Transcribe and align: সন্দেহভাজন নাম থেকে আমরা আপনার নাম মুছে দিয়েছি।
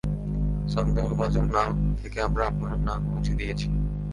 সন্দেহভাজন 0.69 1.45
নাম 1.51 1.71
থেকে 2.01 2.17
আমরা 2.21 2.43
আপনার 2.45 2.77
নাম 2.79 2.99
মুছে 3.03 3.33
দিয়েছি। 3.35 3.67